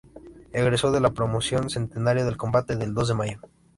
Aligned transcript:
Egresó 0.51 0.97
en 0.97 1.03
la 1.03 1.11
Promoción 1.11 1.69
"Centenario 1.69 2.25
del 2.25 2.35
Combate 2.35 2.75
del 2.75 2.95
Dos 2.95 3.09
de 3.09 3.13
Mayo". 3.13 3.39